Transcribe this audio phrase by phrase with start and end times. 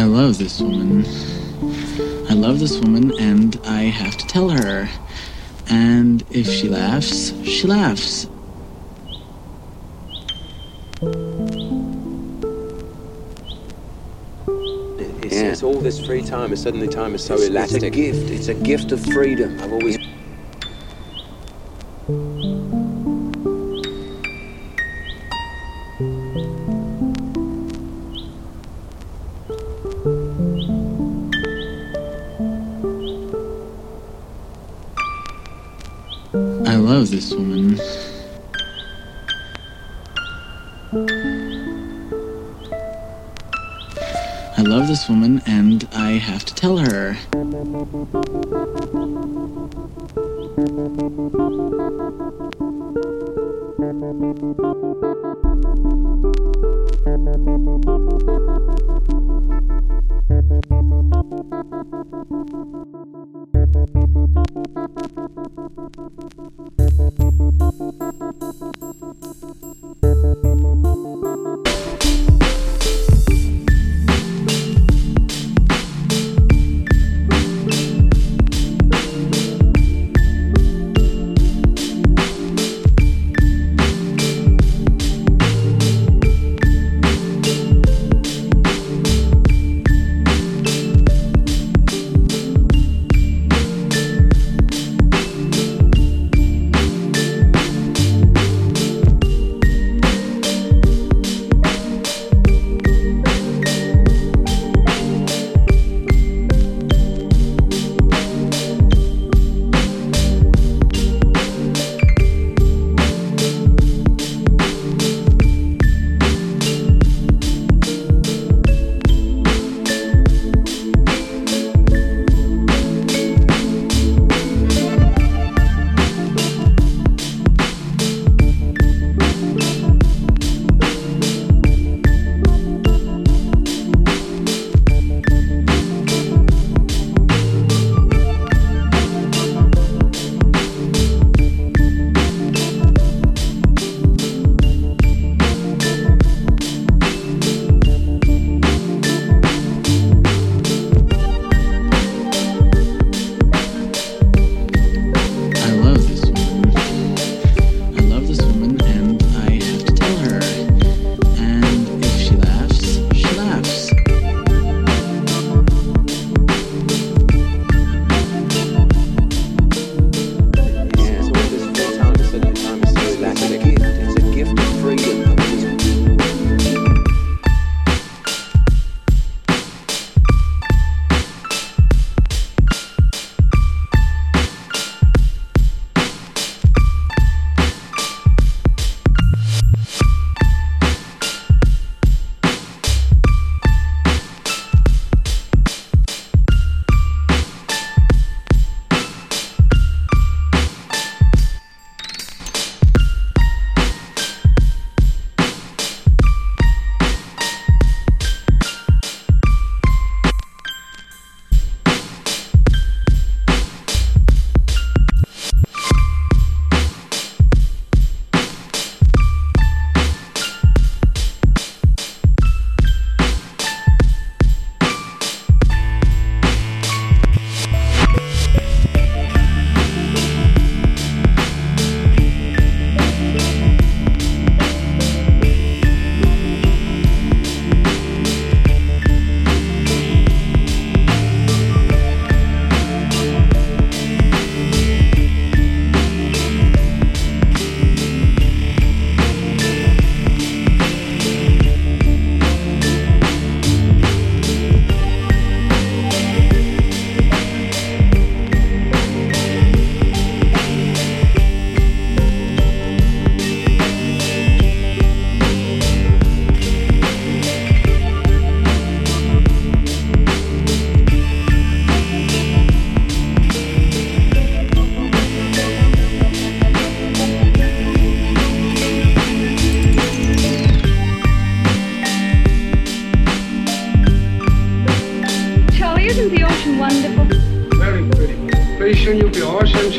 [0.00, 1.04] I love this woman.
[2.30, 4.88] I love this woman, and I have to tell her.
[5.68, 8.26] And if she laughs, she laughs.
[15.22, 18.30] It's, it's all this free time, and suddenly time is so It's, it's a gift.
[18.30, 19.60] It's a gift of freedom.
[19.60, 19.98] I've always.
[36.32, 37.80] I love this woman.
[44.56, 47.16] I love this woman, and I have to tell her.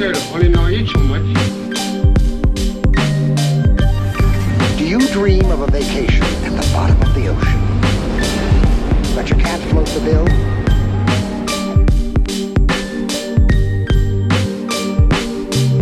[0.00, 1.22] sure to only know you much.
[4.78, 7.60] Do you dream of a vacation at the bottom of the ocean?
[9.14, 10.24] Let your cat float the bill?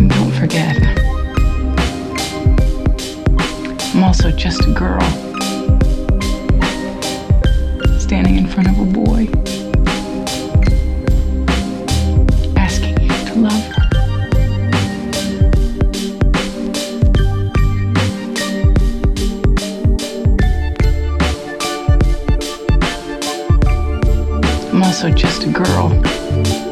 [0.08, 0.76] Don't forget,
[3.94, 5.00] I'm also just a girl
[8.00, 9.47] standing in front of a boy.
[24.78, 26.67] I'm also just a girl.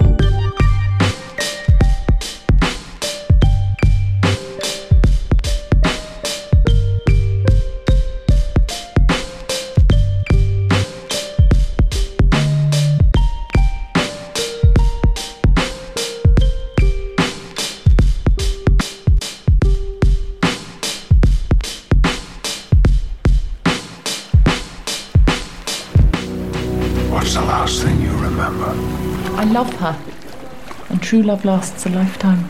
[27.27, 28.73] What's the last thing you remember?
[29.35, 29.99] I love her,
[30.91, 32.45] and true love lasts a lifetime.